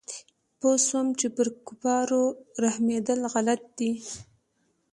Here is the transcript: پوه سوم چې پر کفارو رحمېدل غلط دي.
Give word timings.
پوه 0.59 0.75
سوم 0.87 1.07
چې 1.19 1.27
پر 1.35 1.47
کفارو 1.65 2.23
رحمېدل 2.63 3.19
غلط 3.33 3.61
دي. 3.77 3.91